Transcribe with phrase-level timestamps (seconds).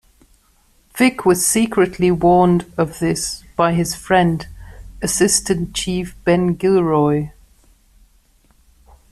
[0.97, 4.47] Vic was secretly warned of this by his friend,
[4.99, 7.29] Assistant Chief Ben Gilroy.